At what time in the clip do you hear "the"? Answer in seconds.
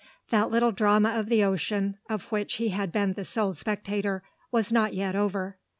1.29-1.43, 3.13-3.23